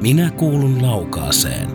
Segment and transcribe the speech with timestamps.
[0.00, 1.68] Minä kuulun laukaaseen.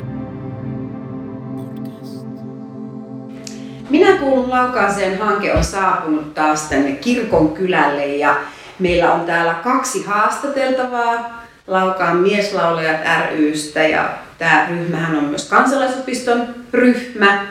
[3.89, 8.35] Minä kuulun laukaaseen hanke on saapunut taas tänne kirkon kylälle ja
[8.79, 13.01] meillä on täällä kaksi haastateltavaa Laukaan mieslaulajat
[13.37, 17.45] rystä ja tämä ryhmähän on myös kansalaisopiston ryhmä.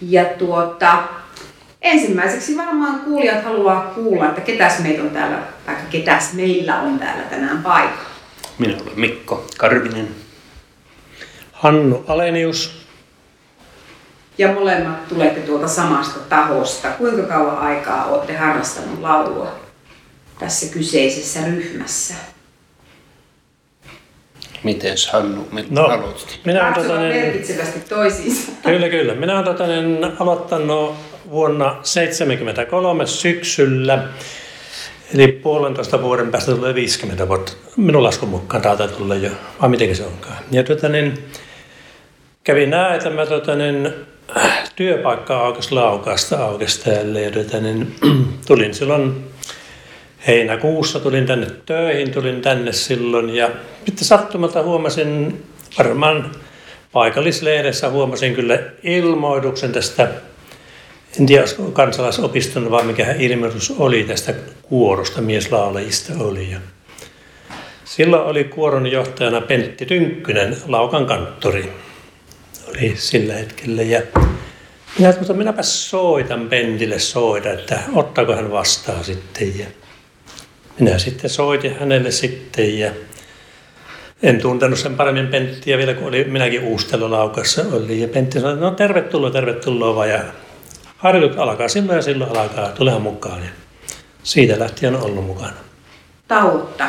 [0.00, 0.98] Ja tuota,
[1.82, 7.22] ensimmäiseksi varmaan kuulijat haluaa kuulla, että ketäs meitä on täällä, tai ketäs meillä on täällä
[7.22, 8.15] tänään paikalla.
[8.58, 10.08] Minä olen Mikko Karvinen.
[11.52, 12.86] Hannu Alenius.
[14.38, 16.88] Ja molemmat tulette tuolta samasta tahosta.
[16.90, 19.52] Kuinka kauan aikaa olette harrastanut laulua
[20.38, 22.14] tässä kyseisessä ryhmässä?
[24.62, 26.40] Miten Hannu No, aloitti?
[26.44, 28.52] minä olen Katsotaan tota, niin, merkitsevästi toisiinsa.
[28.64, 29.14] kyllä, kyllä.
[29.14, 30.94] Minä olen tota, niin, aloittanut
[31.30, 34.08] vuonna 1973 syksyllä.
[35.14, 37.52] Eli puolentoista vuoden päästä tulee 50 vuotta.
[37.76, 39.30] Minun laskun mukaan taitaa tulla jo,
[39.62, 40.36] vai miten se onkaan.
[40.50, 41.18] Ja tota, niin,
[42.44, 43.92] kävi näin, että mä tota, niin,
[44.76, 47.20] työpaikka aukesi laukasta aukesi täällä.
[47.20, 47.94] Ja tota, niin,
[48.46, 49.24] tulin silloin
[50.26, 53.50] heinäkuussa tulin tänne töihin, tulin tänne silloin ja
[53.86, 55.42] sitten sattumalta huomasin
[55.78, 56.30] varmaan
[56.92, 60.08] paikallislehdessä huomasin kyllä ilmoituksen tästä,
[61.20, 66.50] en tiedä olisiko kansalaisopiston vai mikä ilmoitus oli tästä kuorosta, mieslaulajista oli.
[66.50, 66.58] Ja
[67.84, 71.72] silloin oli kuoron johtajana Pentti Tynkkynen, Laukan kanttori,
[72.68, 73.82] oli sillä hetkellä.
[73.82, 74.02] Ja
[74.98, 79.58] minä että minäpä soitan Pentille soida, että ottaako hän vastaan sitten.
[79.58, 79.66] Ja
[80.80, 82.90] minä sitten soitin hänelle sitten ja
[84.22, 88.00] en tuntenut sen paremmin Penttiä vielä, kun oli minäkin uustelulaukassa oli.
[88.00, 90.10] Ja Pentti sanoi, no tervetuloa, tervetuloa vaan.
[90.10, 90.20] Ja
[90.96, 93.42] harjoitut alkaa silloin ja silloin alkaa, tulehan mukaan.
[93.42, 93.48] Ja
[94.22, 95.56] siitä lähtien on ollut mukana.
[96.28, 96.84] Tautta.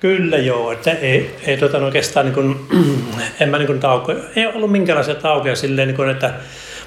[0.00, 2.66] Kyllä joo, että ei, ei no oikeastaan niin kuin,
[3.40, 6.34] en mä niin kuin tauko, ei ollut minkäänlaisia taukoja silleen, niin kuin, että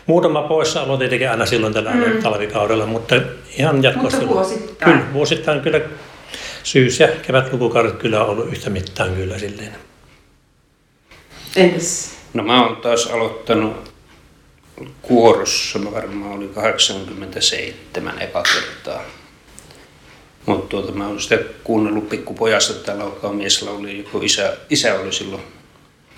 [0.06, 2.24] muutama poissaolo tietenkin aina silloin tällä mm.
[2.24, 3.16] talvikaudella, mutta
[3.58, 4.26] ihan jatkuvasti.
[4.26, 4.92] Mutta vuosittain.
[4.92, 5.82] Kyllä, vuosittain kyllä
[6.64, 9.76] syys- ja kevätlukukaudet kyllä on ollut yhtä mittaan kyllä silleen.
[11.56, 12.16] Entäs?
[12.34, 13.95] No mä oon taas aloittanut
[15.02, 19.04] kuorossa, mä varmaan oli 87 eka kertaa.
[20.46, 25.14] Mutta tuota, mä oon sitä kuunnellut pikkupojasta, että täällä alkaa mieslauli, joku isä, isä oli
[25.14, 25.42] silloin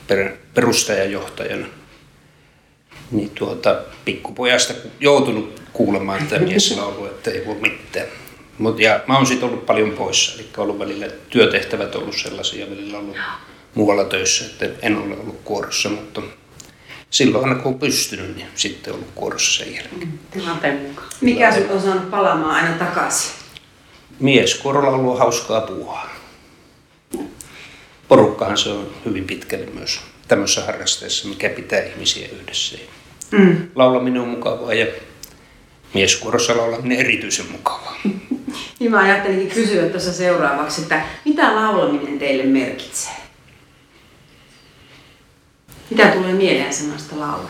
[0.07, 1.67] per, perustajajohtajana.
[3.11, 8.07] Niin tuota, pikkupojasta joutunut kuulemaan tätä mieslaulua, että ei voi mitään.
[8.57, 12.97] Mut, ja mä oon sitten ollut paljon poissa, eli ollut välillä työtehtävät ollut sellaisia, välillä
[12.97, 13.17] ollut
[13.75, 16.21] muualla töissä, että en ole ollut kuorossa, mutta
[17.09, 20.19] silloin aina kun on pystynyt, niin sitten ollut kuorossa sen jälkeen.
[20.31, 21.07] Tilanteen mukaan.
[21.21, 23.31] Mikä sut on saanut palaamaan aina takaisin?
[24.19, 26.09] Mies kuorolla on ollut hauskaa puuhaa.
[28.07, 32.77] Porukkahan se on hyvin pitkälle myös tämmöisessä harrasteessa, mikä pitää ihmisiä yhdessä.
[33.31, 33.69] Mm.
[33.75, 34.87] Laulaminen on mukavaa ja
[35.93, 37.97] mieskuorossa laulaminen erityisen mukavaa.
[38.79, 43.13] Niin mä ajattelinkin kysyä tuossa seuraavaksi, että mitä laulaminen teille merkitsee?
[45.89, 47.47] Mitä tulee mieleen sanasta laulu?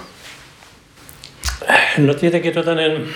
[1.97, 3.13] No tietenkin tota, niin,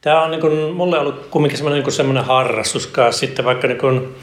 [0.00, 2.92] tämä on niin kuin, mulle ollut kumminkin semmoinen, niin semmoinen harrastus.
[3.10, 4.16] Sitten vaikka niin kuin,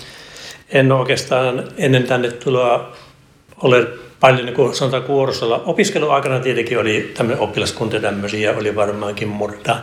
[0.70, 2.94] en ole oikeastaan ennen tänne tuloa
[3.62, 3.88] ole
[4.20, 5.64] paljon niin kuin sanotaan kuorosolla.
[5.66, 9.76] Opiskeluaikana tietenkin oli tämmöinen oppilaskunta tämmöisiä oli varmaankin, mutta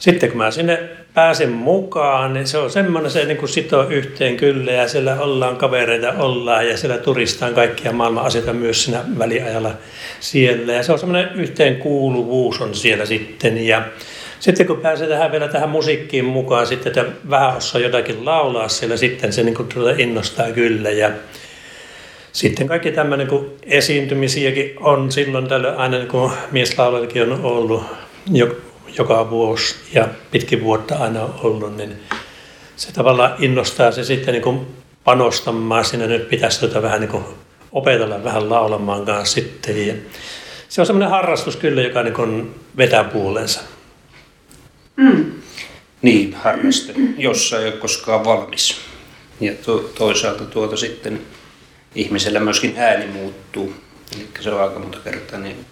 [0.00, 0.80] sitten kun mä sinne
[1.14, 6.12] pääsen mukaan, niin se on semmoinen, se niin sitoo yhteen kyllä ja siellä ollaan kavereita,
[6.18, 9.70] ollaan ja siellä turistaan kaikkia maailman asioita myös siinä väliajalla
[10.20, 10.72] siellä.
[10.72, 13.82] Ja se on semmoinen yhteenkuuluvuus on siellä sitten ja
[14.40, 18.96] sitten kun pääsee tähän vielä tähän musiikkiin mukaan, sitten että vähän osaa jotakin laulaa siellä,
[18.96, 21.10] sitten se niin kuin tuota innostaa kyllä ja
[22.32, 27.82] sitten kaikki tämmöinen, kun esiintymisiäkin on silloin tällöin aina, kuin mieslaulajakin on ollut
[28.32, 28.56] jo,
[28.98, 31.96] joka vuosi ja pitkin vuotta aina ollut, niin
[32.76, 34.66] se tavallaan innostaa se sitten niin kuin
[35.04, 36.06] panostamaan sinne.
[36.06, 37.24] Nyt pitäisi tuota vähän niin kuin
[37.72, 39.86] opetella vähän laulamaan kanssa sitten.
[39.86, 39.94] Ja
[40.68, 43.60] se on semmoinen harrastus kyllä, joka niin kuin vetää puolensa.
[44.96, 45.32] Mm.
[46.02, 48.76] Niin, harraste, jossa ei ole koskaan valmis.
[49.40, 51.20] Ja to, toisaalta tuota sitten
[51.94, 53.74] ihmisellä myöskin ääni muuttuu.
[54.16, 55.64] Eli se on aika monta kertaa, niin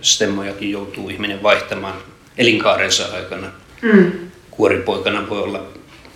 [0.00, 1.94] stemmojakin joutuu ihminen vaihtamaan
[2.38, 3.46] elinkaarensa aikana.
[3.82, 4.12] Mm.
[4.50, 5.66] Kuoripoikana voi olla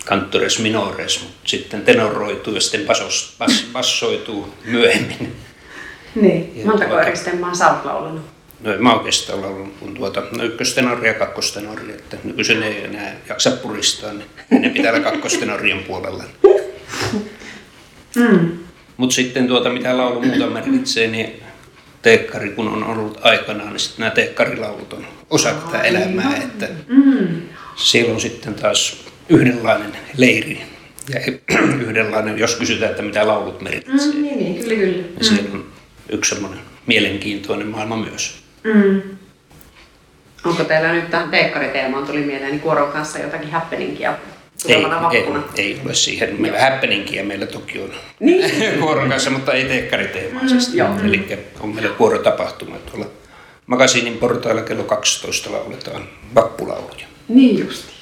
[0.05, 5.37] kantores minores, mutta sitten tenoroituu ja sitten basos, bas, bassoituu myöhemmin.
[6.15, 8.23] Niin, Ja montako tuota- eri stemmaa sä oot laulanut?
[8.61, 13.17] No en mä oikeastaan laulun kuin tuota, no ykköstenori ja kakkostenori, että nykyisin ei enää
[13.29, 16.25] jaksa puristaa, niin ne pitää olla kakkostenorion puolella.
[18.17, 18.59] Mm.
[18.97, 21.42] Mutta sitten tuota, mitä laulu muuta merkitsee, niin
[22.03, 26.37] teekkari kun on ollut aikanaan, niin sitten nämä teekkarilaulut on osa tätä elämää.
[26.37, 26.69] Että
[27.77, 30.63] siellä on sitten taas yhdenlainen leiri
[31.15, 31.21] ja
[31.87, 34.15] yhdenlainen, jos kysytään, että mitä laulut merkitsee.
[34.15, 35.05] Mm, niin, niin, kyllä, kyllä.
[35.19, 35.65] Ja siellä on
[36.09, 38.43] yksi semmoinen mielenkiintoinen maailma myös.
[38.65, 39.03] Mm.
[40.45, 44.15] Onko teillä nyt tähän teekkariteemaan tuli mieleen niin kuoron kanssa jotakin happeningia
[44.69, 45.27] Ei, ei,
[45.57, 46.41] ei ole siihen.
[46.41, 47.91] Meillä happeningia meillä toki on
[48.21, 48.51] Niin.
[48.81, 50.77] kuoron kanssa, mutta ei teekkariteemaisesti.
[50.77, 50.89] joo.
[51.05, 53.07] Eli on meillä kuorotapahtuma tuolla
[53.67, 57.07] Makasiinin portailla kello 12 lauletaan vappulauluja.
[57.29, 57.93] Niin justi.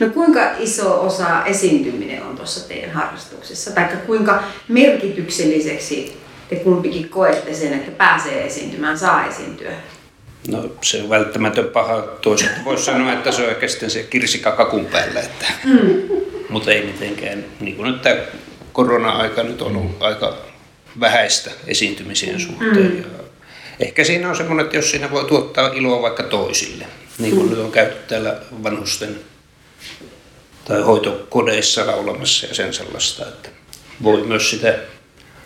[0.00, 3.70] No kuinka iso osa esiintyminen on tuossa teidän harrastuksessa?
[3.70, 6.16] Tai kuinka merkitykselliseksi
[6.48, 9.72] te kumpikin koette sen, että pääsee esiintymään, saa esiintyä?
[10.48, 12.02] No se on välttämätön paha.
[12.02, 15.20] Toisaalta voisi sanoa, että se on oikeastaan se kirsikka kakun päällä.
[15.20, 15.46] Että,
[16.48, 17.44] Mutta ei mitenkään.
[17.60, 18.16] Niin kuin nyt tämä
[18.72, 20.36] korona-aika nyt on ollut aika
[21.00, 22.96] vähäistä esiintymisien suhteen.
[22.98, 26.86] Ja ehkä siinä on semmoinen, että jos siinä voi tuottaa iloa vaikka toisille.
[27.18, 29.20] Niin kuin nyt on käyty täällä vanhusten
[30.64, 33.48] tai hoitokodeissa laulamassa ja sen sellaista, että
[34.02, 34.74] voi myös sitä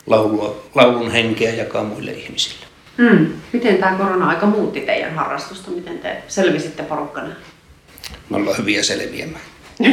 [0.07, 2.68] laulua, laulun henkeä jakaa muille ihmisille.
[2.99, 3.27] Mm.
[3.53, 5.71] Miten tämä korona-aika muutti teidän harrastusta?
[5.71, 7.29] Miten te selvisitte porukkana?
[8.31, 9.45] Me ollaan hyviä selviämään.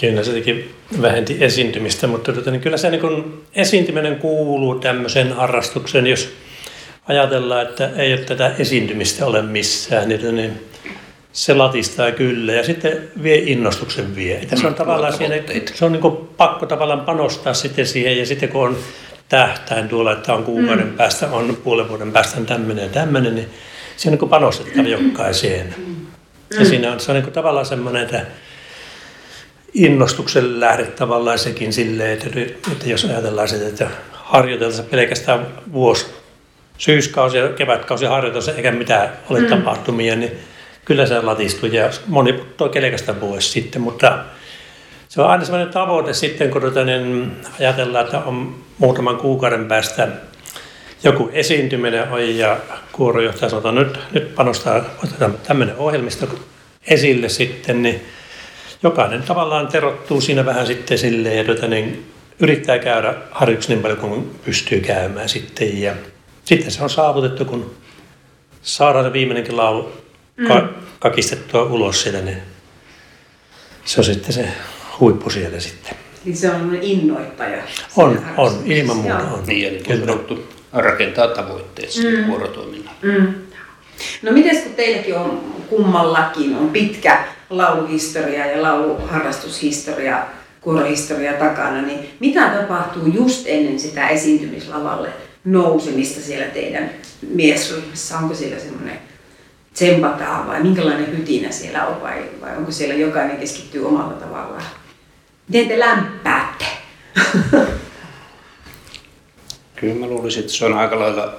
[0.00, 0.70] Kyllä se teki
[1.02, 6.32] vähenti esiintymistä, mutta tota, niin kyllä se niin kun esiintyminen kuuluu tämmöiseen harrastukseen, jos
[7.08, 10.60] ajatellaan, että ei ole tätä esiintymistä ole missään, niin, tota, niin
[11.32, 14.40] se latistaa kyllä ja sitten vie innostuksen vie.
[14.54, 15.42] Se on Mm, tavallaan luo siinä,
[15.74, 18.76] se on niin pakko tavallaan panostaa sitten siihen ja sitten kun on
[19.32, 20.92] tähtäin tuolla, että on kuukauden mm.
[20.92, 23.48] päästä, on puolen vuoden päästä on tämmöinen ja tämmöinen, niin
[23.96, 25.74] siinä on niin panostettava jokaiseen.
[26.58, 28.26] Ja siinä on, se on niin tavallaan semmoinen, että
[29.74, 32.40] innostuksen lähde tavallaan sekin silleen, että,
[32.72, 36.06] että jos ajatellaan sitä, että harjoiteltaisiin pelkästään vuosi,
[36.78, 39.46] syyskausi ja kevätkausi harjoiteltaisiin eikä mitään ole mm.
[39.46, 40.32] tapahtumia, niin
[40.84, 44.18] kyllä se latistuu ja moni puttoo kelkasta pois sitten, mutta
[45.12, 50.08] se on aina sellainen tavoite sitten, kun tota, niin ajatellaan, että on muutaman kuukauden päästä
[51.04, 52.56] joku esiintyminen on ja
[52.92, 56.28] kuorojohtaja sanoo, että nyt, nyt panostaa, otetaan tämmöinen ohjelmisto
[56.86, 58.06] esille sitten, niin
[58.82, 63.98] jokainen tavallaan terottuu siinä vähän sitten silleen, ja tota, niin yrittää käydä harjoituksi niin paljon
[63.98, 65.80] kuin pystyy käymään sitten.
[65.80, 65.94] Ja
[66.44, 67.74] sitten se on saavutettu, kun
[68.62, 69.92] saadaan se viimeinenkin laulu
[70.48, 70.68] ka-
[70.98, 72.42] kakistettua ulos sieltä, niin
[73.84, 74.48] se on sitten se
[75.00, 75.96] huippu siellä sitten.
[76.24, 77.62] Niin se on innoittaja.
[77.96, 79.34] On, on, ilman muuta Joo.
[79.34, 79.44] on.
[79.46, 82.26] Niin, eli on haluttu rakentaa tavoitteet mm.
[82.26, 82.98] vuorotoiminnalle.
[83.02, 83.34] Mm.
[84.22, 90.26] No miten kun teilläkin on kummallakin on pitkä lauluhistoria ja lauluharrastushistoria,
[90.60, 95.08] kuorohistoria takana, niin mitä tapahtuu just ennen sitä esiintymislavalle
[95.44, 96.90] nousemista siellä teidän
[97.28, 98.18] miesryhmässä?
[98.18, 98.98] Onko siellä semmoinen
[99.74, 104.62] tsempataan vai minkälainen hytinä siellä on vai, vai onko siellä jokainen keskittyy omalla tavallaan?
[105.48, 106.64] Miten te lämpäätte?
[109.76, 111.34] Kyllä mä luulisin, että se on aika lailla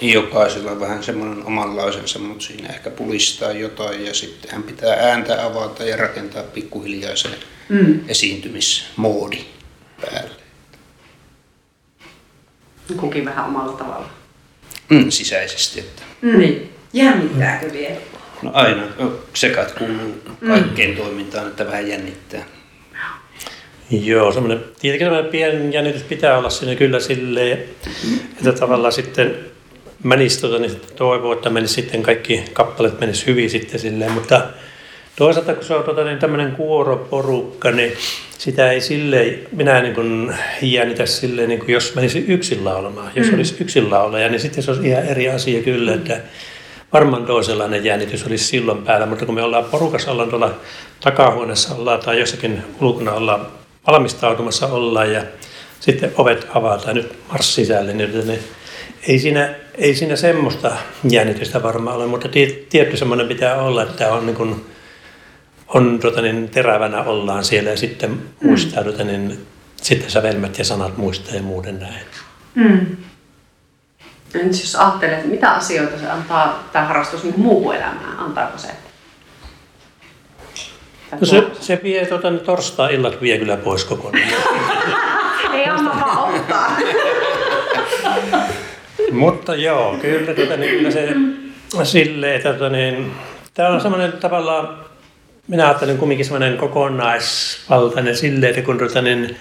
[0.00, 5.84] jokaisella vähän semmoinen omanlaisensa, mutta siinä ehkä pulistaa jotain ja sitten hän pitää ääntä avata
[5.84, 7.28] ja rakentaa pikkuhiljaa se
[7.68, 8.00] Mm.
[8.08, 9.38] esiintymismoodi
[10.00, 10.30] päälle.
[12.96, 14.10] Kukin vähän omalla tavalla.
[14.90, 16.38] Mm, sisäisesti, että Mm.
[16.38, 16.72] Niin.
[16.92, 17.96] Jännittääkö vielä?
[18.42, 18.82] no aina
[19.34, 20.14] sekat kuuluu
[20.46, 22.44] kaikkeen toimintaan, että vähän jännittää.
[23.90, 27.58] Joo, semmoinen, tietenkin semmoinen pieni jännitys pitää olla siinä kyllä silleen,
[28.36, 29.34] että tavallaan sitten
[30.04, 34.42] menisi, tota, niin sitten toivoo, että menisi sitten kaikki kappaleet menisi hyvin sitten silleen, mutta
[35.16, 37.92] toisaalta kun se on tota, niin tämmöinen kuoroporukka, niin
[38.38, 43.12] sitä ei silleen, minä niin kuin jännitä silleen, niin kuin jos menisi yksin laulamaan.
[43.14, 46.20] Jos olisi yksin laulaja, niin sitten se olisi ihan eri asia kyllä, että
[46.92, 50.54] varmaan toisenlainen jännitys olisi silloin päällä, mutta kun me ollaan porukassa, ollaan tuolla
[51.00, 53.57] takahuoneessa ollaan tai jossakin ulkona ollaan
[53.92, 55.22] valmistautumassa ollaan ja
[55.80, 58.38] sitten ovet avataan nyt mars sisälle, niin ne,
[59.08, 60.76] ei, siinä, ei siinä semmoista
[61.10, 64.66] jännitystä varmaan ole, mutta tie- tietty semmoinen pitää olla, että on, niin kuin,
[65.68, 70.96] on tota niin, terävänä ollaan siellä ja sitten muistaa tota niin, sitten sävelmät ja sanat
[70.96, 72.06] muistaa ja muuten näin.
[72.54, 72.96] Mm.
[74.34, 78.18] Entä jos ajattelee, että mitä asioita se antaa tämä harrastus niin muuhun elämään?
[78.18, 78.68] Antaako se?
[81.12, 84.24] No se, se vie tota, ne torstai-illat vie kyllä pois kokonaan.
[85.54, 86.76] Ei anna vaan ottaa.
[89.12, 91.14] Mutta joo, kyllä, tuota, niin, kyllä se
[91.84, 93.12] silleen, että tuota, niin,
[93.54, 94.78] tämä on semmoinen tavallaan
[95.48, 99.36] minä ajattelen kumminkin semmoinen kokonaisvaltainen silleen, että kun tuota, niin,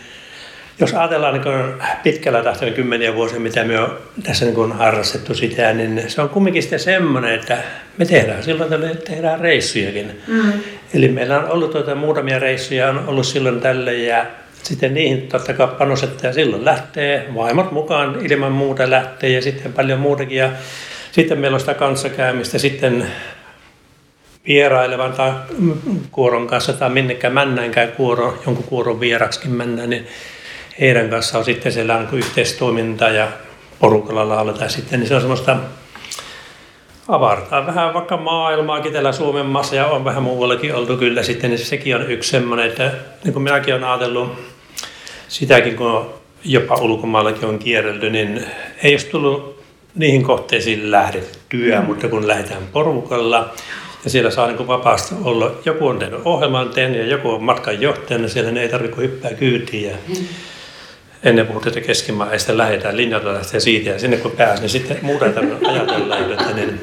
[0.79, 6.03] jos ajatellaan niin pitkällä tahtoilla kymmeniä vuosia, mitä me on tässä niin harrastettu sitä, niin
[6.07, 7.57] se on kumminkin sitten semmoinen, että
[7.97, 10.21] me tehdään silloin tälle tehdään reissujakin.
[10.27, 10.53] Mm.
[10.93, 14.25] Eli meillä on ollut tuota, muutamia reissuja, on ollut silloin tälle ja
[14.63, 19.73] sitten niihin totta kai panostetaan ja silloin lähtee, vaimot mukaan ilman muuta lähtee ja sitten
[19.73, 20.37] paljon muutakin.
[20.37, 20.51] Ja
[21.11, 23.07] sitten meillä on sitä kanssakäymistä sitten
[24.47, 25.31] vierailevan tai
[26.11, 30.07] kuoron kanssa tai minnekään männäänkään kuoro, jonkun kuoron vieraksikin mennään, niin
[30.79, 33.27] heidän kanssa on sitten siellä niin yhteistoiminta ja
[33.79, 35.57] porukalla lauletaan sitten, niin se on semmoista
[37.07, 41.65] avartaa vähän vaikka maailmaakin täällä Suomen maassa ja on vähän muuallakin oltu kyllä sitten, niin
[41.65, 42.91] sekin on yksi semmoinen, että
[43.23, 44.31] niin kuin minäkin olen ajatellut
[45.27, 46.09] sitäkin, kun
[46.43, 48.45] jopa ulkomaallakin on kierrelty, niin
[48.83, 49.63] ei olisi tullut
[49.95, 51.85] niihin kohteisiin lähdettyä, mm.
[51.85, 53.49] mutta kun lähdetään porukalla
[54.03, 57.81] ja siellä saa niin vapaasti olla, joku on tehnyt ohjelman tehnyt ja joku on matkan
[57.81, 60.15] johtajana, niin siellä ne ei tarvitse hyppää kyytiin ja mm
[61.23, 64.69] ennen puhuttiin, että keskimaa ja sitten lähdetään linjalta lähtee siitä ja sinne kun pääsee, niin
[64.69, 66.81] sitten muuta ei tarvitse ajatella, että niin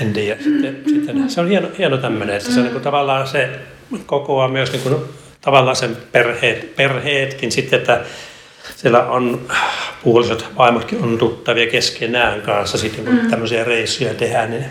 [0.00, 0.42] en tiedä.
[0.42, 3.50] Sitten, sitten, se on hieno, hieno tämmöinen, että se on niin tavallaan se
[4.06, 4.96] kokoaa myös niin kuin,
[5.40, 8.00] tavallaan sen perheet, perheetkin sitten, että
[8.76, 9.40] siellä on
[10.04, 13.30] puolisot vaimotkin on tuttavia keskenään kanssa sitten kun mm.
[13.30, 14.64] tämmöisiä reissuja tehdään, niin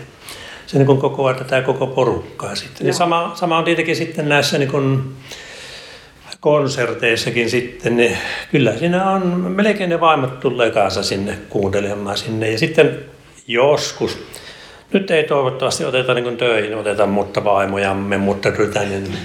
[0.66, 2.86] se niin kokoaa tätä koko porukkaa sitten.
[2.86, 5.16] Ja sama, sama on tietenkin sitten näissä niin kuin,
[6.40, 8.18] konserteissakin sitten, niin
[8.50, 9.22] kyllä siinä on,
[9.56, 12.50] melkein ne vaimot tulee kanssa sinne kuuntelemaan sinne.
[12.50, 12.98] Ja sitten
[13.46, 14.18] joskus,
[14.92, 19.16] nyt ei toivottavasti oteta niin töihin, oteta mutta vaimojamme, mutta rytä, niin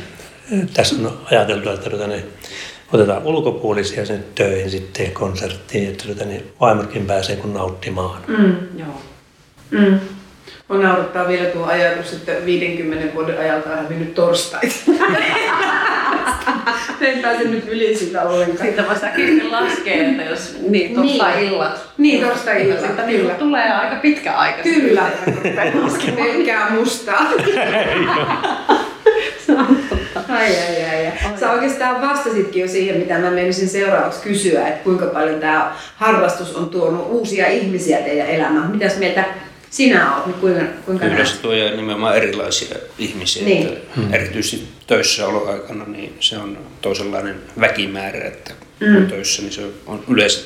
[0.73, 2.23] tässä on ajateltu, että rytä, niin
[2.93, 8.21] otetaan ulkopuolisia sinne töihin sitten konserttiin, että rytä, niin vaimotkin pääsee kun nauttimaan.
[8.27, 9.01] Mm, joo.
[9.71, 9.99] Mm.
[10.69, 14.75] On naurattaa vielä tuo ajatus, että 50 vuoden ajalta on hävinnyt torstaita.
[17.01, 18.67] en pääse nyt yli sitä ollenkaan.
[18.67, 21.81] Siitä voi säkin laskea, että jos niin, torstai-illat.
[21.97, 22.81] Niin, torstai-illat.
[22.81, 23.33] Sitten kyllä.
[23.33, 24.63] tulee aika pitkä aika.
[24.63, 25.03] Kyllä.
[26.15, 27.27] Pelkkää mustaa.
[30.29, 31.39] ai, ai, ai, ai.
[31.39, 36.55] Sä oikeastaan vastasitkin jo siihen, mitä mä menisin seuraavaksi kysyä, että kuinka paljon tämä harrastus
[36.55, 38.71] on tuonut uusia ihmisiä teidän elämään.
[38.71, 39.25] Mitäs mieltä
[39.69, 43.45] sinä olet, niin kuinka, kuinka Kyllä tuo nimenomaan erilaisia ihmisiä.
[43.45, 43.67] Niin.
[43.67, 44.13] Että hmm.
[44.13, 49.07] Erityisesti töissä oloaikana niin se on toisenlainen väkimäärä, että kun hmm.
[49.07, 50.39] töissä niin se on yleensä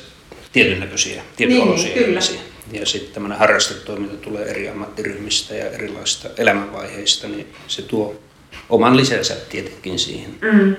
[0.52, 2.40] tietyn näköisiä, tietynlaisia niin, ihmisiä.
[2.72, 8.20] Ja sitten tämmöinen harrastetoiminta tulee eri ammattiryhmistä ja erilaisista elämänvaiheista, niin se tuo
[8.68, 10.76] oman lisänsä tietenkin siihen hmm.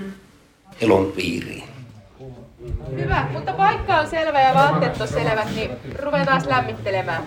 [0.81, 1.70] elon piiriin.
[2.91, 7.23] Hyvä, mutta paikka on selvä ja vaatteet on selvät, niin ruvetaan lämmittelemään.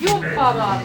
[0.00, 0.80] Jumppaa vaan.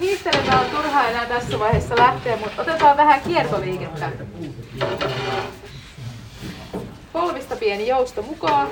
[0.00, 4.10] Hiistelemään on turhaa enää tässä vaiheessa lähteä, mutta otetaan vähän kiertoliikettä.
[7.12, 8.68] Polvista pieni jousto mukaan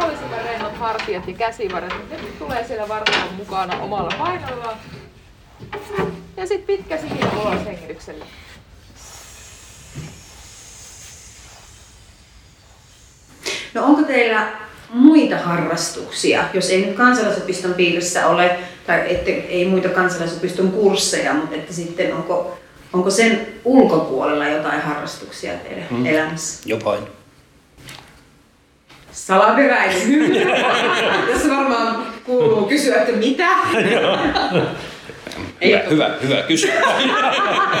[0.00, 2.10] mahdollisimman rennot hartiat ja käsivarret.
[2.10, 4.76] Ne tulee siellä vartalon mukana omalla painollaan.
[6.36, 8.24] Ja sitten pitkä sihina ulos hengityksellä.
[13.74, 14.52] No onko teillä
[14.90, 21.56] muita harrastuksia, jos ei nyt kansalaisopiston piirissä ole, tai ette, ei muita kansalaisopiston kursseja, mutta
[21.56, 22.58] että sitten onko,
[22.92, 26.06] onko sen ulkopuolella jotain harrastuksia teidän hmm.
[26.06, 26.62] elämässä?
[26.66, 27.19] Jopain
[29.12, 30.30] salaperäinen.
[31.32, 33.48] Tässä varmaan kuuluu kysyä, että mitä?
[35.64, 36.76] Hyvä, hyvä, hyvä kysymys.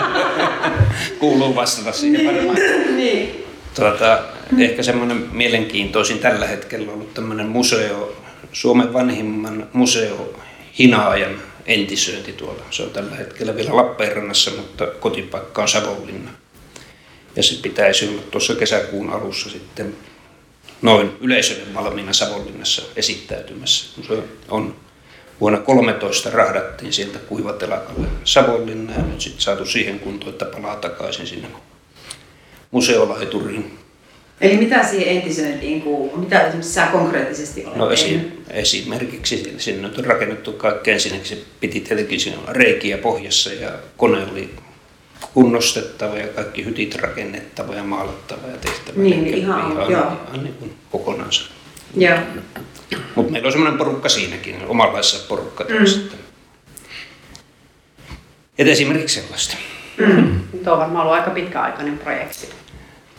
[1.20, 2.56] kuuluu vastata siihen varmaan.
[2.96, 3.44] niin.
[3.74, 4.18] Tuota,
[4.58, 8.16] ehkä semmoinen mielenkiintoisin tällä hetkellä on ollut tämmöinen museo,
[8.52, 10.34] Suomen vanhimman museo
[10.78, 12.62] Hinaajan entisöinti tuolla.
[12.70, 16.30] Se on tällä hetkellä vielä Lappeenrannassa, mutta kotipaikka on Savonlinna.
[17.36, 19.94] Ja se pitäisi olla tuossa kesäkuun alussa sitten
[20.82, 24.02] noin yleisölle valmiina Savonlinnassa esittäytymässä.
[24.06, 24.76] Se on
[25.40, 31.26] vuonna 13 rahdattiin sieltä kuivatelakalle Savonlinna ja nyt sitten saatu siihen kuntoon, että palaa takaisin
[31.26, 31.48] sinne
[32.70, 33.78] museolaituriin.
[34.40, 36.16] Eli mitä siihen entisöintiin kuuluu?
[36.16, 41.80] Mitä esimerkiksi sä konkreettisesti olet no esi- esimerkiksi sinne on rakennettu kaikki ensinnäkin se piti
[41.80, 44.50] tietenkin siinä reikiä pohjassa ja kone oli
[45.34, 49.02] kunnostettava ja kaikki hytit rakennettava ja maalattava ja tehtävä.
[49.02, 50.12] Niin, niin ihan, ihan, joo.
[50.28, 51.50] ihan niin kuin kokonaansa.
[51.96, 52.18] Joo.
[53.14, 55.86] Mutta meillä on semmoinen porukka siinäkin, omanlaisessa porukka mm.
[55.86, 56.18] sitten.
[58.58, 59.56] Et esimerkiksi sellaista.
[59.96, 60.40] Mm.
[60.64, 62.48] Tuo on varmaan ollut aika pitkäaikainen projekti.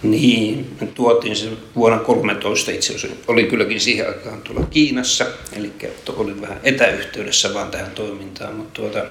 [0.04, 3.18] Niin, me tuotiin se vuonna 13 itse asiassa.
[3.28, 5.72] Oli kylläkin siihen aikaan tuolla Kiinassa, eli
[6.10, 9.06] olin vähän etäyhteydessä vaan tähän toimintaan, mutta tuota,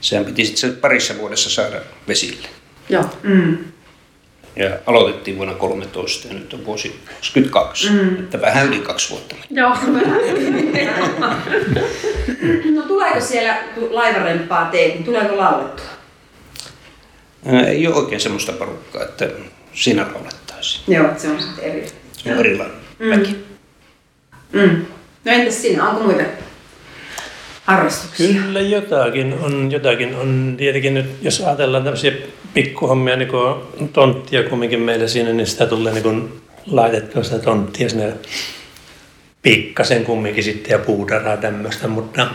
[0.00, 2.48] sehän piti sitten parissa vuodessa saada vesille.
[2.88, 3.04] Joo.
[3.22, 3.58] Mm.
[4.56, 8.18] Ja aloitettiin vuonna 13 ja nyt on vuosi 22, mm.
[8.18, 9.34] että vähän yli kaksi vuotta.
[9.50, 9.76] Joo.
[12.74, 13.58] No tuleeko siellä,
[13.90, 15.86] laivarempaa teet, niin tuleeko laulettua?
[17.66, 19.28] Ei ole oikein semmoista porukkaa, että
[19.72, 20.94] siinä laulettaisiin.
[20.94, 21.86] Joo, se on sitten eri.
[22.12, 22.76] Se on erilainen
[23.10, 23.36] väki.
[24.52, 24.86] Mm.
[25.24, 26.22] No entäs sinä, onko muita
[27.68, 28.42] harrastuksia?
[28.42, 32.12] Kyllä jotakin on, jotakin on tietenkin nyt, jos ajatellaan tämmöisiä
[32.54, 33.54] pikkuhommia, niin kuin
[33.92, 38.12] tonttia kumminkin meillä siinä, niin sitä tulee niin kuin laitettua sitä tonttia sinne
[39.42, 42.26] pikkasen kumminkin sitten ja puudaraa tämmöistä, mutta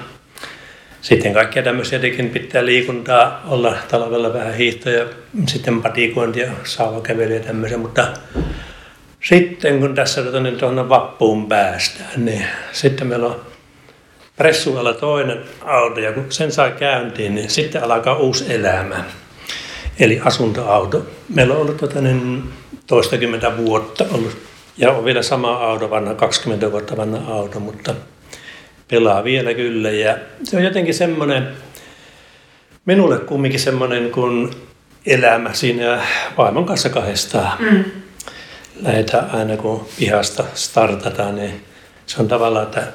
[1.02, 5.06] sitten kaikkia tämmöisiä tietenkin pitää liikuntaa olla talvella vähän hiihtoja ja
[5.48, 8.08] sitten patikointia, saavakävelyä ja tämmöisiä, mutta
[9.24, 13.53] sitten kun tässä niin tuonne vappuun päästään, niin sitten meillä on
[14.38, 19.04] pressualla toinen auto ja kun sen saa käyntiin, niin sitten alkaa uusi elämä.
[20.00, 21.06] Eli asuntoauto.
[21.30, 22.44] Meillä on ollut tota, niin,
[22.88, 24.38] toistakymmentä vuotta ollut
[24.78, 27.96] ja on vielä sama auto, vanha 20 vuotta vanha auto, mutta
[28.88, 29.92] pelaa vielä kyllä.
[29.92, 31.48] Ja se on jotenkin semmoinen,
[32.86, 34.52] minulle kumminkin semmoinen kuin
[35.06, 36.02] elämä siinä
[36.38, 37.58] vaimon kanssa kahdestaan.
[37.60, 37.84] Mm.
[38.82, 41.66] Lähdetään aina kun pihasta startataan, niin
[42.06, 42.88] se on tavallaan, että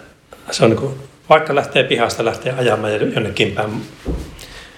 [0.51, 3.83] se on niin vaikka lähtee pihasta, lähtee ajamaan ja jonnekin päin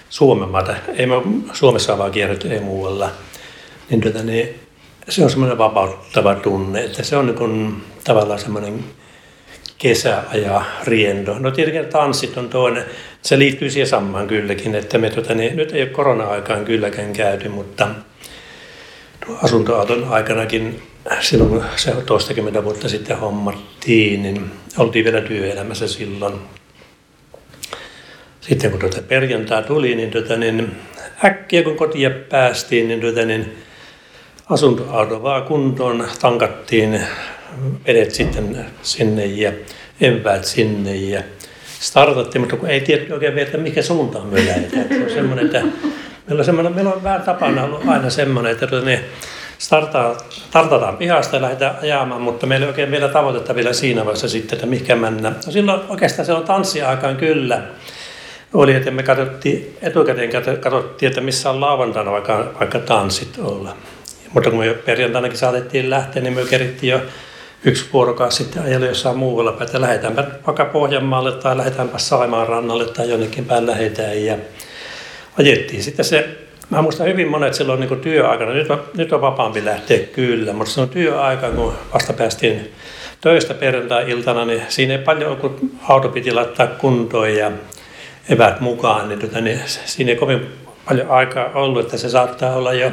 [0.09, 1.15] Suomen maata, ei me
[1.53, 3.09] Suomessa vaan kierretty, ei muualla,
[3.89, 4.59] niin, tuota, niin
[5.09, 8.83] se on semmoinen vapauttava tunne, että se on niin kuin, tavallaan semmoinen
[9.77, 11.39] kesäaja riendo.
[11.39, 12.85] No tietenkin tanssit on toinen.
[13.21, 17.49] Se liittyy siihen samaan kylläkin, että me tuota, niin, nyt ei ole korona-aikaan kylläkään käyty,
[17.49, 17.87] mutta
[19.43, 20.81] asuntoauton aikanakin
[21.19, 26.33] silloin se toistakymmentä vuotta sitten hommattiin, niin oltiin vielä työelämässä silloin.
[28.41, 30.75] Sitten kun tuota perjantai tuli, niin, tuota, niin
[31.25, 33.57] äkkiä kun kotia päästiin, niin, tuota, niin
[34.49, 37.01] asuntoauto vaan kuntoon, tankattiin
[37.87, 39.51] vedet sitten sinne ja
[40.01, 41.23] eväät sinne ja
[41.79, 44.87] startattiin, mutta kun ei tiedä oikein vielä, että mikä suuntaan me lähdetään.
[44.89, 45.61] Se on semmoinen, että
[46.27, 48.99] meillä on, semmoinen, meillä on vähän tapana ollut aina semmoinen, että tuota, niin
[49.61, 54.55] startataan pihasta ja lähdetään ajamaan, mutta meillä ei oikein vielä tavoitetta vielä siinä vaiheessa sitten,
[54.55, 55.35] että mikä mennään.
[55.45, 57.61] No silloin oikeastaan se on tanssiaikaan kyllä.
[58.53, 60.29] Oli, että me katsottiin, etukäteen
[60.61, 63.75] katsottiin, että missä on lauantaina vaikka, vaikka tanssit olla.
[64.33, 67.01] Mutta kun me jo perjantainakin saatettiin lähteä, niin me kerittiin jo
[67.63, 72.85] yksi vuorokausi sitten ajella jossain muualla päin, että lähdetäänpä vaikka Pohjanmaalle tai lähdetäänpä Saimaan rannalle
[72.85, 74.25] tai jonnekin päin lähdetään.
[74.25, 74.37] Ja
[75.39, 76.37] ajettiin sitten se
[76.71, 80.81] Mä muistan hyvin monet silloin niin työaikana, nyt nyt on vapaampi lähteä kyllä, mutta se
[80.81, 82.71] on työaika, kun vasta päästiin
[83.21, 87.51] töistä perjantai-iltana, niin siinä ei paljon, kun auto piti laittaa kuntoon ja
[88.29, 90.47] evät mukaan, niin, tota, niin siinä ei kovin
[90.85, 92.91] paljon aikaa ollut, että se saattaa olla jo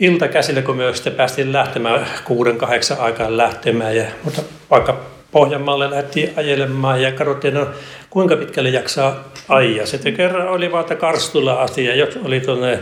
[0.00, 3.96] ilta käsillä, kun me sitten päästiin lähtemään kuuden, kahdeksan aikaan lähtemään.
[3.96, 5.00] Ja, mutta vaikka
[5.32, 7.66] Pohjanmaalle lähdettiin ajelemaan ja katsottiin, no,
[8.10, 9.86] kuinka pitkälle jaksaa ajaa.
[9.86, 12.78] Sitten kerran oli vaan, että Karstula asti ja jos oli tuonne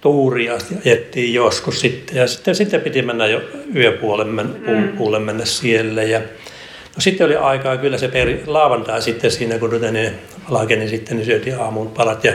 [0.00, 2.16] Tuuri asti ajettiin joskus sitten.
[2.16, 3.40] Ja sitten, sitten piti mennä jo
[3.76, 5.22] yöpuolen mm.
[5.24, 6.02] mennä siellä.
[6.02, 10.12] Ja, no sitten oli aikaa kyllä se peri, laavantai sitten siinä, kun ne
[10.50, 12.24] valkeni sitten, niin syötiin aamun palat.
[12.24, 12.32] Ja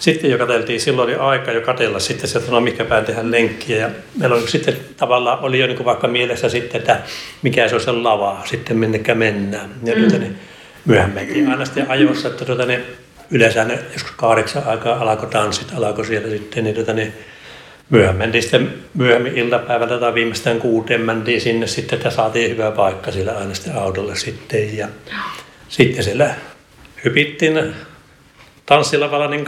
[0.00, 3.30] sitten jo katseltiin, silloin oli aika jo katella sitten se, että no mikä päin tehdä
[3.30, 3.76] lenkkiä.
[3.76, 7.00] Ja meillä oli sitten tavallaan, oli jo niin vaikka mielessä sitten, että
[7.42, 9.70] mikä se on se lava sitten minnekä mennään.
[9.84, 10.02] Ja mm.
[10.02, 10.38] niin,
[10.84, 12.82] myöhemminkin aina sitten ajoissa, että tuota, niin,
[13.30, 17.12] yleensä ne joskus kahdeksan aikaa alkoi tanssit, alkoi siellä sitten, niin, tuota, niin
[17.90, 23.32] myöhemmin, sitten myöhemmin iltapäivällä tai viimeistään kuuteen mentiin sinne sitten, että saatiin hyvä paikka sillä
[23.32, 24.76] aina sitten autolla sitten.
[24.76, 24.88] Ja
[25.68, 26.34] sitten siellä
[27.04, 27.74] hypittiin
[28.70, 29.44] tanssilavalla niin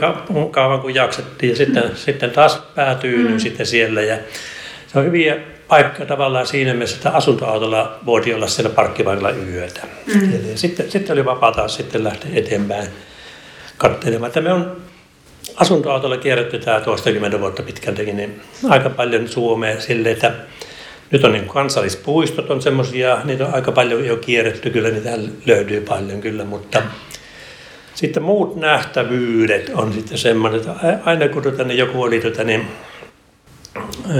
[0.51, 1.95] kauan kuin jaksettiin ja sitten, mm.
[1.95, 3.39] sitten taas päätyy mm.
[3.39, 4.01] sitten siellä.
[4.01, 4.17] Ja
[4.87, 9.81] se on hyviä paikka tavallaan siinä mielessä, että asuntoautolla voi olla siellä parkkipaikalla yötä.
[10.15, 10.31] Mm.
[10.55, 12.87] Sitten, sitten oli vapaa taas sitten lähteä eteenpäin
[13.77, 14.27] katselemaan.
[14.27, 14.77] Että me on
[15.55, 20.31] asuntoautolla kierretty tämä toistakymmentä vuotta pitkältäkin, niin aika paljon Suomeen sille, että
[21.11, 25.09] nyt on niin kansallispuistot on semmoisia, niitä on aika paljon jo kierretty, kyllä niitä
[25.45, 26.81] löytyy paljon kyllä, mutta
[27.93, 32.67] sitten muut nähtävyydet on sitten semmoinen, että aina kun tuota, niin joku oli tuota, niin,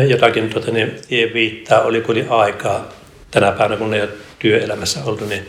[0.07, 0.91] jotakin tuota, niin,
[1.33, 2.89] viittaa, oli kun oli aikaa
[3.31, 4.09] tänä päivänä, kun ei ole
[4.39, 5.47] työelämässä oltu, niin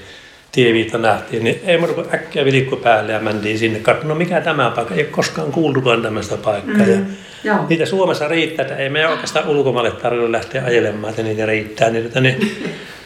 [0.53, 3.79] tieviita nähtiin, niin ei muuta kuin äkkiä vilikko päälle ja mentiin sinne.
[3.79, 6.87] Katsoin, no mikä tämä paikka, ei ole koskaan kuultukaan tämmöistä paikkaa.
[6.87, 6.93] Mm.
[6.93, 6.99] Ja
[7.45, 7.67] Joo.
[7.69, 11.91] niitä Suomessa riittää, että ei me oikeastaan ulkomaille tarvitse lähteä ajelemaan, että niitä riittää.
[11.91, 12.57] Niin, että niin,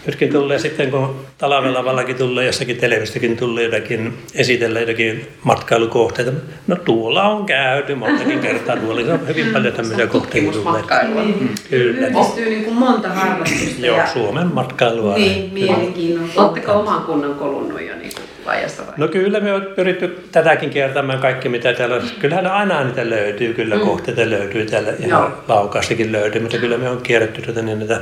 [0.08, 6.32] nytkin tulee sitten, kun talvella vallakin tulee jossakin televisiostakin tulee jotakin, esitellä jotakin matkailukohteita.
[6.66, 10.52] No tuolla on käyty montakin kertaa, tuolla on hyvin paljon tämmöisiä kohteita tulee.
[10.52, 11.22] Tutkimusmatkailua.
[11.22, 11.54] Niin.
[11.70, 12.06] Kyllä.
[12.06, 13.86] Yhdistyy niin kuin monta harrastusta.
[13.86, 15.14] Joo, ja, Suomen matkailua.
[15.14, 18.12] niin, mielenkiinnon Oletteko oman kunnan kolunnut jo niin
[18.46, 18.66] vai?
[18.96, 22.02] No kyllä me on pyritty tätäkin kiertämään kaikki mitä täällä on.
[22.20, 23.80] Kyllähän aina niitä löytyy, kyllä mm.
[23.80, 25.44] kohteita löytyy täällä ihan Joo.
[25.48, 28.00] laukaastakin löytyy, mutta kyllä me on kierretty tätä niin näitä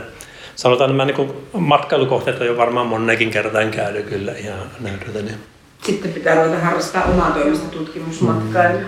[0.56, 5.22] Sanotaan nämä niin matkailukohteet on jo varmaan monnekin kertaan käynyt kyllä ihan näytöltä.
[5.22, 5.38] Niin.
[5.82, 8.80] Sitten pitää ruveta harrastaa omaa toimesta tutkimusmatkailua.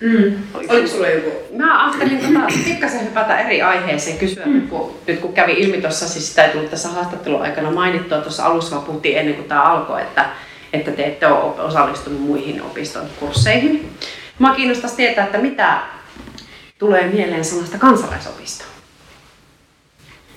[0.00, 0.34] Mm.
[0.54, 1.30] Oliko sulla joku?
[1.56, 4.52] Mä ajattelin tota, pikkasen hypätä eri aiheeseen kysyä, mm.
[4.52, 8.18] nyt, kun, nyt kun kävi ilmi tuossa, siis sitä ei tullut tässä haastattelun aikana mainittua,
[8.18, 10.30] tuossa alussa vaan puhuttiin ennen kuin tämä alkoi, että,
[10.72, 13.90] että te ette ole osallistunut muihin opiston kursseihin.
[14.38, 15.78] Mä kiinnostaisi tietää, että mitä
[16.78, 18.64] tulee mieleen sanasta kansalaisopisto?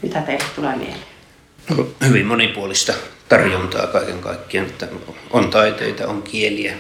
[0.04, 1.00] Mitä teille tulee mieleen?
[1.70, 2.94] No, hyvin monipuolista
[3.30, 4.88] tarjontaa kaiken kaikkiaan, että
[5.32, 6.74] on taiteita, on kieliä.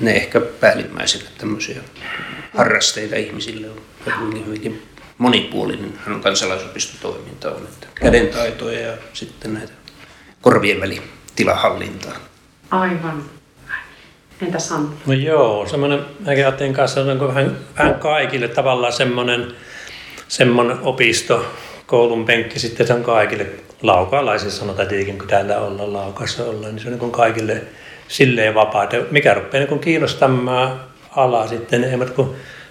[0.00, 1.82] Ne ehkä päällimmäisenä tämmöisiä
[2.56, 4.82] harrasteita ihmisille on hyvinkin, hyvinkin
[5.18, 9.72] monipuolinen hän kansalaisopistotoiminta on, että kädentaitoja ja sitten näitä
[10.40, 12.16] korvien välitilahallintaa.
[12.70, 13.24] Aivan.
[14.42, 14.92] Entä Sanna?
[15.06, 19.54] No joo, semmoinen, mäkin ajattelin kanssa, että vähän, vähän kaikille tavallaan semmoinen,
[20.28, 21.46] semmoinen opisto,
[21.92, 23.46] koulun penkki sitten se on kaikille
[23.82, 27.62] laukaalaisissa sanotaan tietenkin, kun täällä ollaan laukassa ollaan, niin se on niin kaikille
[28.08, 28.84] silleen vapaa.
[28.84, 30.80] että Mikä rupeaa niin kiinnostamaan
[31.16, 32.28] ala sitten, ei muuta kuin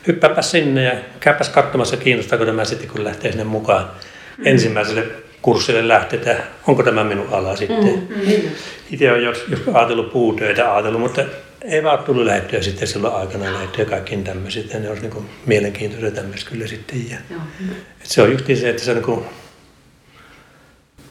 [0.08, 3.92] hyppääpä sinne ja käypäs katsomassa kiinnostaako tämä sitten, kun lähtee sinne mukaan
[4.38, 4.48] mm.
[4.48, 5.04] ensimmäiselle
[5.42, 8.08] kurssille lähtetään, onko tämä minun ala sitten.
[8.10, 8.42] Mm.
[8.92, 11.22] Itse olen jos, jos ajatellut puutöitä ajatellut, mutta
[11.66, 16.50] ei vaan tullut lähettyä sitten silloin aikana lähettyä kaikkiin tämmöisiä, ne olisi niin mielenkiintoisia tämmöistä
[16.50, 17.10] kyllä sitten.
[17.10, 17.42] Ja, Joo.
[18.02, 19.26] et se on just se, että se on niin kuin,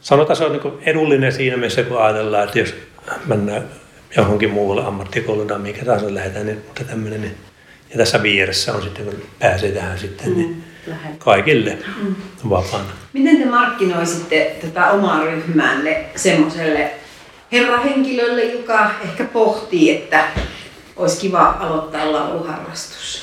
[0.00, 2.74] sanotaan se on niin edullinen siinä mielessä, kun ajatellaan, että jos
[3.26, 3.64] mennään
[4.16, 7.36] johonkin muualle ammattikouluun tai mikä tahansa lähdetään, niin, mutta tämmöinen, niin,
[7.90, 11.18] ja tässä vieressä on sitten, kun pääsee tähän sitten, niin Lähden.
[11.18, 11.78] kaikille
[12.50, 12.90] vapaana.
[13.12, 16.90] Miten te markkinoisitte tätä omaa ryhmäänne semmoiselle
[17.52, 20.28] herrahenkilölle, joka ehkä pohtii, että
[20.96, 23.22] olisi kiva aloittaa lauluharrastus?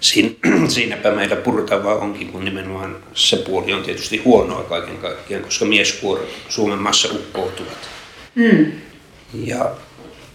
[0.00, 0.38] Siin,
[0.74, 6.28] siinäpä meillä purtavaa onkin, kun nimenomaan se puoli on tietysti huonoa kaiken kaikkiaan, koska mieskuorot
[6.48, 7.88] Suomen maassa uppoutuvat.
[8.34, 8.72] Mm.
[9.34, 9.70] Ja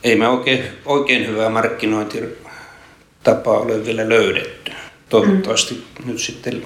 [0.03, 4.71] ei me oikein, oikein hyvää markkinointitapaa ole vielä löydetty.
[5.09, 6.11] Toivottavasti mm.
[6.11, 6.63] nyt sitten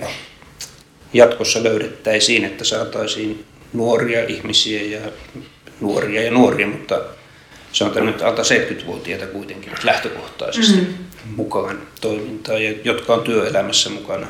[1.14, 5.12] jatkossa löydettäisiin, että saataisiin nuoria ihmisiä ja
[5.82, 7.02] nuoria ja nuoria, mutta
[7.72, 10.94] sanotaan nyt alta 70-vuotiaita kuitenkin lähtökohtaisesti mm.
[11.36, 14.28] mukaan toimintaan, ja jotka on työelämässä mukana.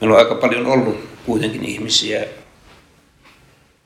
[0.00, 2.24] Meillä on aika paljon ollut kuitenkin ihmisiä,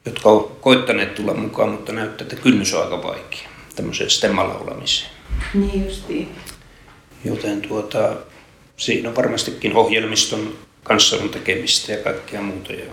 [0.04, 5.10] jotka on koittaneet tulla mukaan, mutta näyttää, että kynnys on aika vaikea tämmöiseen stemmalaulamiseen.
[5.54, 6.28] Niin justiin.
[7.24, 8.16] Joten tuota,
[8.76, 12.72] siinä on varmastikin ohjelmiston kanssa on tekemistä ja kaikkea muuta.
[12.72, 12.84] Ja,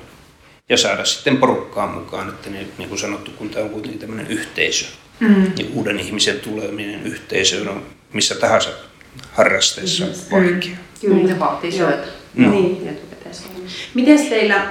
[0.69, 4.27] ja saada sitten porukkaa mukaan, että ne, niin kuin sanottu, kun tämä on kuitenkin tämmöinen
[4.27, 4.85] yhteisö,
[5.19, 5.51] mm.
[5.57, 8.69] niin uuden ihmisen tuleminen yhteisöön on missä tahansa
[9.31, 10.75] harrasteessa vaikea.
[11.01, 11.27] Kyllä.
[11.27, 12.07] Se vaatii syötä.
[12.35, 12.51] No.
[12.51, 12.87] Niin.
[12.87, 13.73] Etukäteisvalmennus.
[13.93, 14.67] Miten teillä,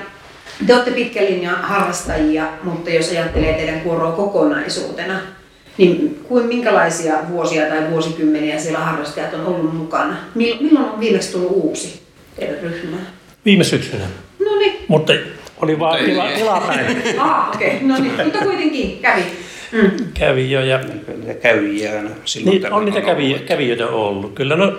[0.66, 5.20] te olette pitkän linjan harrastajia, mutta jos ajattelee teidän kuoroa kokonaisuutena,
[5.78, 10.16] niin kuin minkälaisia vuosia tai vuosikymmeniä siellä harrastajat on ollut mukana?
[10.36, 12.02] Mill- Milloin on viimeksi tullut uusi
[12.36, 13.06] teidän ryhmään?
[13.44, 14.04] Viime syksynä,
[14.44, 14.76] No niin.
[14.88, 15.12] mutta
[15.62, 17.02] oli vaan ei- tila, tilapäin.
[17.18, 17.68] Ah, okei.
[17.68, 17.80] Okay.
[17.82, 19.24] No niin, mutta kuitenkin kävi.
[19.72, 19.90] Mm.
[20.14, 20.80] Kävi jo ja
[21.96, 23.46] aina silloin Niin, on niitä kävi, ollut.
[23.46, 24.34] kävijöitä ollut.
[24.34, 24.78] Kyllä, no,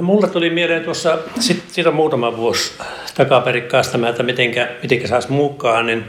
[0.00, 2.72] mulle tuli mieleen tuossa, sit, siitä on muutama vuosi
[3.14, 6.04] takaperikkaasta, että mitenkä, mitenkä saisi mukaan, niin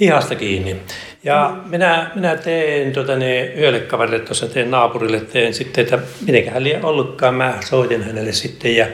[0.00, 0.76] hihasta kiinni.
[1.24, 1.70] Ja mm.
[1.70, 6.64] minä, minä teen tuota, ne, yhdelle kaverille tuossa, teen naapurille, teen sitten, että mitenkä hän
[6.64, 8.86] liian ollutkaan, mä soitin hänelle sitten ja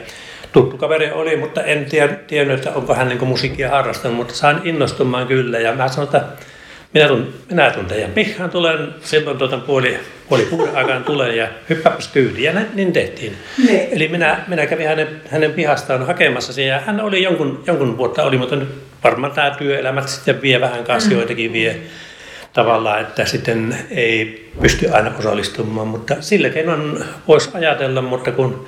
[0.53, 4.57] tuttu kaveri oli, mutta en tiedä, tiennyt, että onko hän niin musiikkia harrastanut, mutta sain
[4.63, 6.23] innostumaan kyllä ja mä sanoin, että
[6.93, 11.47] minä tunnen, minä tunnen teidän pihaan, tulen silloin tuota puoli, puoli kuuden aikaan tulen ja
[11.69, 12.43] hyppääpäs kyytiin.
[12.43, 13.37] Ja näin, niin tehtiin.
[13.67, 13.89] Ne.
[13.91, 18.23] Eli minä, minä kävin hänen, hänen pihastaan hakemassa sen ja hän oli jonkun, jonkun vuotta,
[18.23, 18.69] oli, mutta nyt
[19.03, 21.77] varmaan tämä työelämä sitten vie vähän kanssa, joitakin vie
[22.53, 28.67] tavallaan, että sitten ei pysty aina osallistumaan, mutta sillä keinoin voisi ajatella, mutta kun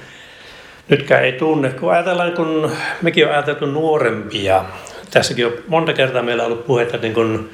[0.89, 4.65] nytkään ei tunne, kun ajatellaan, kun mekin on ajateltu nuorempia,
[5.12, 7.50] tässäkin on monta kertaa meillä ollut puhetta niin kun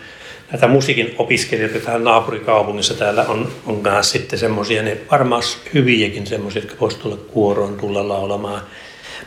[0.52, 6.62] näitä musiikin opiskelijoita tähän naapurikaupungissa täällä on, on kanssa sitten semmoisia, ne varmaan hyviäkin semmoisia,
[6.62, 8.62] jotka voisivat tulla kuoroon tulla laulamaan.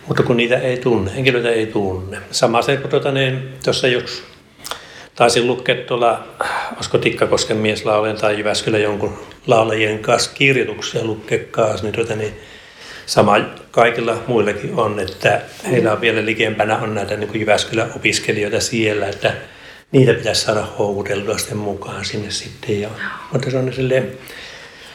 [0.07, 2.19] Mutta kun niitä ei tunne, henkilöitä ei tunne.
[2.31, 4.23] Sama se, kun tuota, niin, tuossa jos
[5.15, 6.25] taisin lukea tuolla,
[6.77, 12.35] olisiko Tikkakosken mieslaulajan tai Jyväskylän jonkun laulajien kanssa kirjoituksia lukea kanssa, niin, tuota, niin
[13.07, 13.37] sama
[13.71, 19.35] kaikilla muillakin on, että heillä on vielä likempänä on näitä niin Jyväskylän opiskelijoita siellä, että
[19.93, 22.81] niitä pitäisi saada houkuteltua sitten mukaan sinne sitten.
[22.81, 22.89] Ja,
[23.33, 24.13] mutta se on silleen,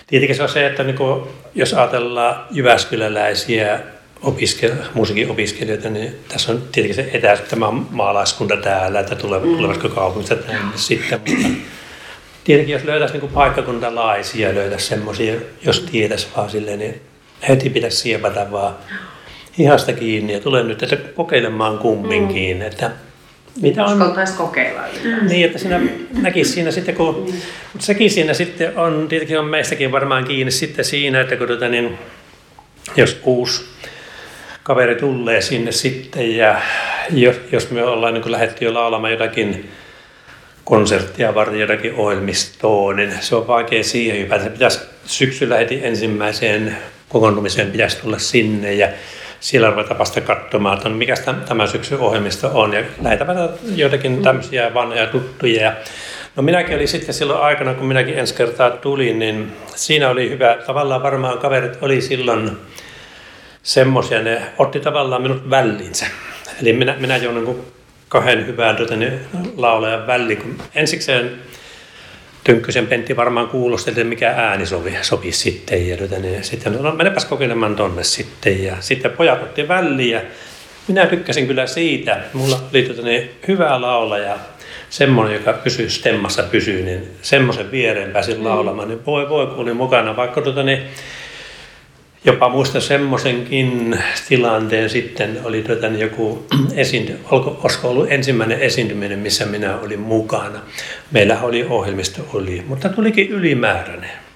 [0.07, 1.23] tietenkin se on se, että niin kuin,
[1.55, 3.79] jos ajatellaan Jyväskyläläisiä
[4.21, 9.21] opiskel, musiikin opiskelijoita, niin tässä on tietenkin se etä, tämä maalaiskunta täällä, että mm.
[9.21, 11.47] tulevatko kaupungista tänne sitten, mutta
[12.43, 17.01] tietenkin jos löytäisi niin paikkakuntalaisia, löytäisi semmoisia, jos tietäisi vaan silleen, niin
[17.49, 18.75] heti pitäisi siepata vaan
[19.57, 22.61] hihasta kiinni ja tulee nyt että kokeilemaan kumminkin, mm.
[22.61, 22.91] että
[23.61, 23.91] mitä on...
[23.91, 24.81] Uskaltaisi kokeilla.
[25.03, 25.27] Mm.
[25.27, 25.81] Niin, että siinä
[26.21, 27.15] näkisi siinä sitten, kun...
[27.15, 27.33] Mm.
[27.73, 31.67] Mutta sekin siinä sitten on, tietenkin on meistäkin varmaan kiinni sitten siinä, että kun tuota,
[31.67, 31.97] niin,
[32.95, 33.65] jos uusi
[34.63, 36.61] kaveri tulee sinne sitten ja
[37.11, 39.69] jos, jos me ollaan niin lähdetty jo laulamaan jotakin
[40.63, 44.43] konserttia varten jotakin ohjelmistoon, niin se on vaikea siihen hypätä.
[44.43, 46.77] Se pitäisi syksyllä heti ensimmäiseen
[47.09, 48.87] kokoontumiseen pitäisi tulla sinne ja
[49.39, 51.15] siellä ruveta vasta katsomaan, että no mikä
[51.47, 55.73] tämä syksyn ohjelmisto on ja lähetäpä joitakin tämmöisiä vanhoja tuttuja.
[56.35, 60.57] No minäkin olin sitten silloin aikana, kun minäkin ensi kertaa tulin, niin siinä oli hyvä,
[60.65, 62.57] tavallaan varmaan kaverit oli silloin
[63.63, 66.05] semmoisia, ne otti tavallaan minut vällinsä.
[66.61, 67.65] Eli minä, minä joudun
[68.09, 69.19] kahden hyvän tuota, niin,
[69.55, 71.31] laulajan väliin, kun ensikseen
[72.47, 75.89] Tynkkysen Pentti varmaan kuulosteli, että mikä ääni sopi, sopi sitten.
[75.89, 78.63] Ja niin, sitten, no menepäs kokeilemaan tonne sitten.
[78.63, 80.21] Ja sitten pojat otti väliin ja
[80.87, 82.21] minä tykkäsin kyllä siitä.
[82.33, 84.37] Mulla oli tuota, niin, hyvä laulaja,
[84.89, 88.87] semmoinen, joka pysyy stemmassa pysyy, niin semmoisen viereen pääsin laulamaan.
[88.87, 90.83] Niin voi voi, kun olin mukana, vaikka tuota, niin,
[92.25, 93.99] jopa muista semmoisenkin
[94.29, 100.59] tilanteen sitten, oli tuota, niin joku esiinty, olisiko ollut ensimmäinen esiintyminen, missä minä olin mukana.
[101.11, 104.26] Meillä oli ohjelmisto, oli, mutta tulikin ylimääräinen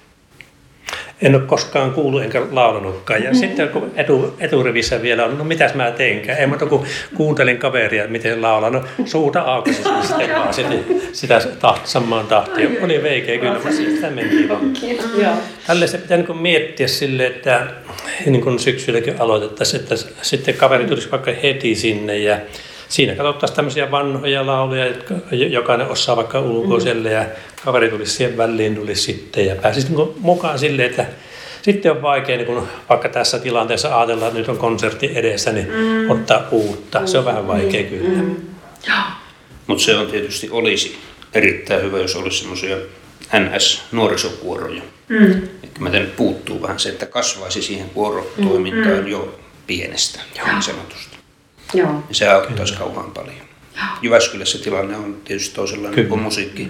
[1.22, 3.22] en ole koskaan kuullut enkä laulanutkaan.
[3.22, 3.36] Ja mm.
[3.36, 6.38] sitten kun etu, eturivissä vielä on, no mitäs mä teinkään.
[6.38, 11.86] Ei mutta kun kuuntelin kaveria, miten laulan, no suuta aukasi sitten vaan sitten, sitä taht,
[11.86, 12.68] samaan tahtia.
[12.82, 14.74] Oli veikeä kyllä, mutta sitä mentiin vaan.
[15.66, 17.66] Tälle se pitää niin miettiä sille, että
[18.26, 22.36] niin kuin syksylläkin aloitettaisiin, että sitten kaveri tulisi vaikka heti sinne ja
[22.92, 27.24] siinä katsottaisiin tämmöisiä vanhoja lauluja, jotka jokainen osaa vaikka ulkoiselle ja
[27.64, 31.06] kaveri tulisi siihen väliin tulisi sitten ja pääsisi niin mukaan silleen, että
[31.62, 35.68] sitten on vaikea, niin kun vaikka tässä tilanteessa ajatella, että nyt on konsertti edessä, niin
[35.68, 36.10] mm.
[36.10, 37.06] ottaa uutta.
[37.06, 37.88] Se on vähän vaikea mm.
[37.88, 38.22] kyllä.
[38.22, 38.36] Mm.
[39.66, 40.98] Mutta se on tietysti olisi
[41.34, 42.76] erittäin hyvä, jos olisi semmoisia
[43.32, 44.82] NS-nuorisokuoroja.
[45.08, 45.48] Mm.
[45.78, 49.06] Mä nyt puuttuu vähän se, että kasvaisi siihen kuorotoimintaan mm.
[49.06, 50.46] jo pienestä, Joo.
[50.46, 51.11] niin sanotusti.
[51.74, 52.04] Joo.
[52.08, 53.36] Ja se auttaisi kauhean paljon.
[53.76, 53.84] Joo.
[54.02, 56.68] Jyväskylässä tilanne on tietysti toisenlainen kuin musiikki.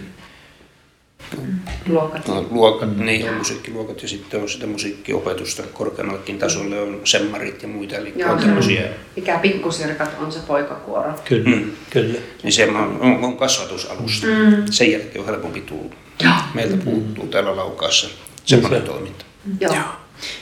[1.89, 2.29] Luokat.
[2.29, 3.05] No, luokat, mm.
[3.05, 7.97] niin on musiikkiluokat ja sitten on sitä musiikkiopetusta korkeammallakin tasolla on semmarit ja muita.
[7.97, 8.89] Eli Joo, on tämmöisiä...
[9.17, 11.13] Mikä pikkusirkat on se poikakuoro.
[11.25, 11.71] Kyllä, mm.
[11.91, 12.19] kyllä.
[12.43, 14.27] Niin se on, on, on kasvatusalusta.
[14.27, 14.65] Mm.
[14.71, 15.95] Sen jälkeen on helpompi tulla.
[16.23, 16.33] Joo.
[16.55, 17.31] Meiltä puuttuu mm.
[17.31, 18.09] täällä laukaassa
[18.45, 18.87] semmoinen se.
[18.87, 19.25] toiminta.
[19.61, 19.75] Joo.
[19.75, 19.85] Joo.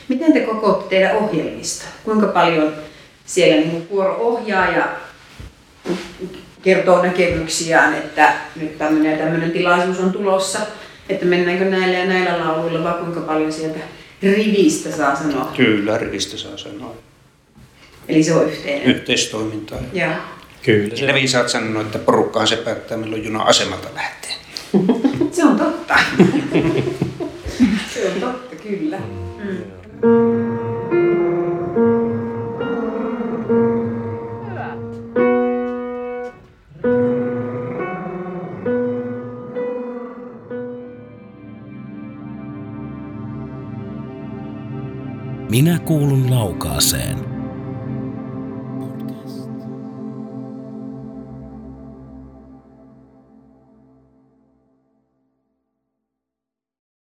[0.09, 1.85] Miten te kokootte teidän ohjelmista?
[2.05, 2.73] Kuinka paljon
[3.31, 4.89] siellä niin kuoro ohjaa ja
[6.63, 10.59] kertoo näkemyksiään, että nyt tämmöinen tämmöinen tilaisuus on tulossa,
[11.09, 13.79] että mennäänkö näillä ja näillä lauluilla vai kuinka paljon sieltä
[14.23, 15.53] rivistä saa sanoa?
[15.57, 16.95] Kyllä, rivistä saa sanoa.
[18.09, 18.83] Eli se on yhteinen?
[18.83, 19.79] Yhteistoimintaa.
[19.93, 20.13] Joo.
[20.63, 20.97] Kyllä.
[20.97, 21.07] Se...
[21.07, 24.33] Levi saat sanoa, että porukkaan se päättää, milloin juna asemalta lähtee.
[25.37, 25.95] se on totta.
[27.95, 28.99] se on totta, kyllä.
[30.03, 30.50] Mm.
[45.51, 47.20] Minä kuulun laukaaseen.